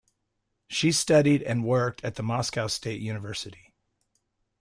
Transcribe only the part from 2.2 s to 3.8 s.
Moscow State University.